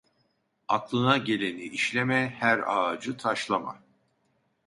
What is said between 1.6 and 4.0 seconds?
işleme, her ağacı taşlama.